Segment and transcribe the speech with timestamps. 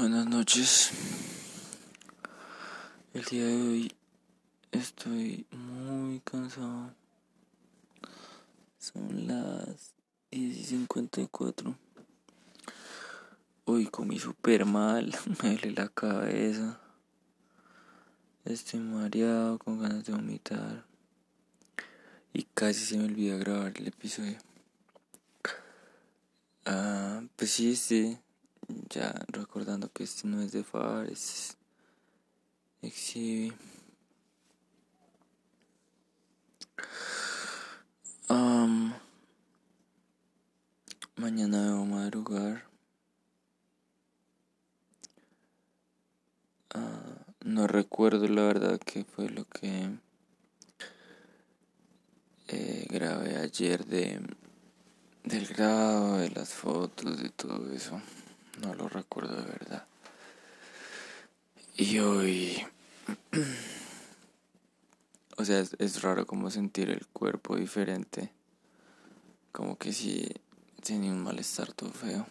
[0.00, 0.92] Buenas noches.
[3.12, 3.92] El día de hoy
[4.72, 6.94] estoy muy cansado.
[8.78, 9.92] Son las
[10.30, 11.76] 10 y 54.
[13.66, 16.80] Hoy comí súper mal, me duele la cabeza.
[18.46, 20.86] Estoy mareado, con ganas de vomitar.
[22.32, 24.38] Y casi se me olvida grabar el episodio.
[26.64, 28.18] Ah, pues sí, este
[28.88, 31.56] ya recordando que este no es de Fares,
[32.82, 33.54] exhibe.
[41.20, 42.64] mañana debo madrugar.
[46.74, 49.90] Ah, no recuerdo la verdad que fue lo que
[52.48, 54.20] eh, grabé ayer de
[55.24, 58.00] del grado, de las fotos, de todo eso
[58.58, 59.86] no lo recuerdo de verdad.
[61.76, 62.66] Y hoy,
[65.36, 68.32] o sea, es, raro como sentir el cuerpo diferente,
[69.52, 70.28] como que si
[70.82, 72.26] tiene un malestar todo feo.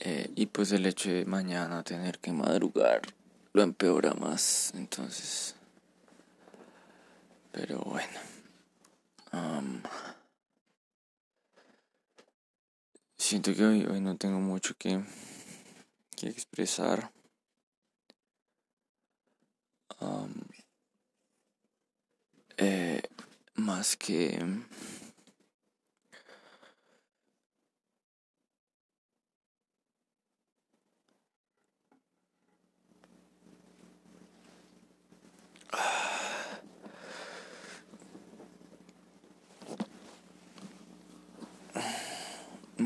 [0.00, 3.02] Eh, y pues el hecho de mañana tener que madrugar
[3.52, 5.54] lo empeora más, entonces.
[7.52, 8.30] Pero bueno.
[13.30, 15.00] Siento que hoy, no tengo mucho que,
[16.16, 17.12] que expresar.
[22.56, 23.00] eh,
[23.54, 24.36] más que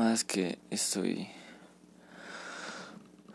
[0.00, 1.28] más que estoy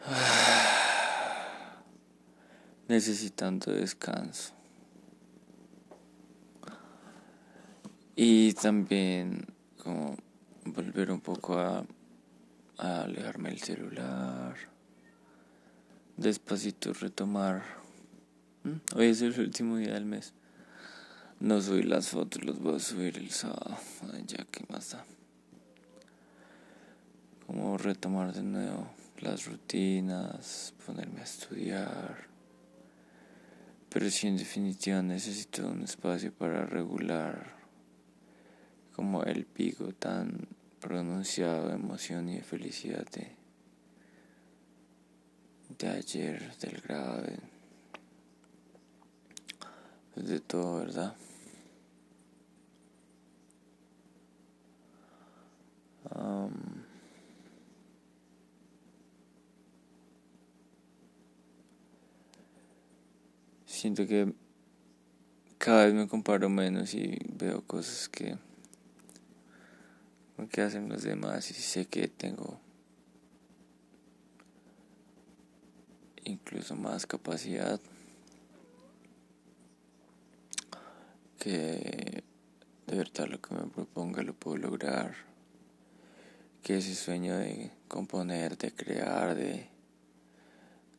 [2.87, 4.51] necesitando descanso.
[8.15, 9.45] Y también
[9.77, 10.17] como
[10.65, 11.85] volver un poco a,
[12.79, 14.55] alejarme el celular.
[16.17, 17.63] Despacito retomar.
[18.95, 20.33] Hoy es el último día del mes.
[21.39, 23.77] No subí las fotos, los voy a subir el sábado.
[24.25, 25.05] Ya que más da
[27.45, 28.87] como retomar de nuevo
[29.21, 32.27] las rutinas, ponerme a estudiar.
[33.89, 37.55] Pero sí, en definitiva necesito un espacio para regular
[38.93, 40.47] como el pico tan
[40.79, 43.35] pronunciado de emoción y de felicidad de,
[45.77, 47.39] de ayer, del grado, de,
[50.23, 51.15] de todo, ¿verdad?
[63.85, 64.33] Siento que
[65.59, 68.35] cada vez me comparo menos y veo cosas que,
[70.51, 72.59] que hacen los demás y sé que tengo
[76.23, 77.79] incluso más capacidad
[81.37, 82.23] que
[82.87, 85.13] de verdad lo que me proponga lo puedo lograr.
[86.63, 89.67] Que ese sueño de componer, de crear, de,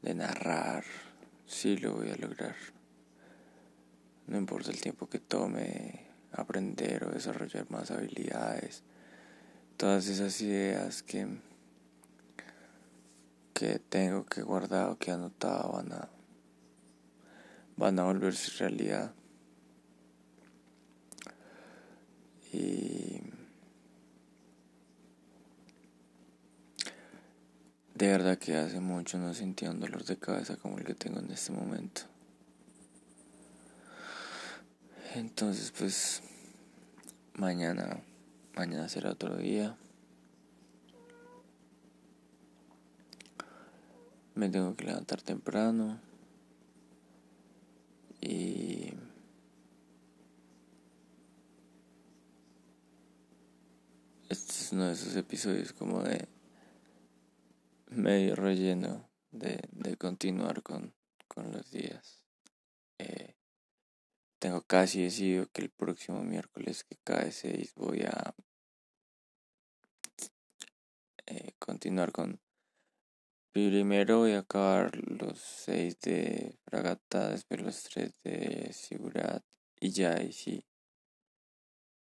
[0.02, 0.84] de narrar
[1.46, 2.56] Sí, lo voy a lograr.
[4.26, 8.82] No importa el tiempo que tome aprender o desarrollar más habilidades.
[9.76, 11.38] Todas esas ideas que,
[13.54, 16.08] que tengo que guardar o que he anotado van a,
[17.76, 19.14] van a volverse realidad.
[27.96, 31.18] De verdad que hace mucho no sentía un dolor de cabeza como el que tengo
[31.18, 32.02] en este momento.
[35.14, 36.22] Entonces, pues,
[37.36, 38.02] mañana,
[38.54, 39.78] mañana será otro día.
[44.34, 45.98] Me tengo que levantar temprano.
[48.20, 48.92] Y...
[54.28, 56.35] Este es uno de esos episodios como de
[57.96, 60.94] medio relleno de, de continuar con,
[61.28, 62.22] con, los días.
[62.98, 63.34] Eh,
[64.38, 68.34] tengo casi decidido que el próximo miércoles que cae 6 voy a
[71.26, 72.40] eh, continuar con
[73.52, 79.42] primero voy a acabar los 6 de fragata después los 3 de Sigurat
[79.80, 80.64] y ya y sí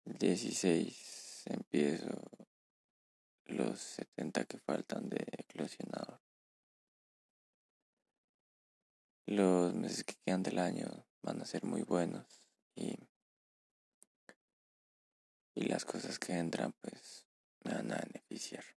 [0.06, 2.49] el 16 empiezo
[3.50, 6.22] los 70 que faltan de eclosionador.
[9.26, 12.42] Los meses que quedan del año van a ser muy buenos
[12.76, 12.98] y,
[15.56, 17.28] y las cosas que entran pues
[17.64, 18.79] me van a beneficiar.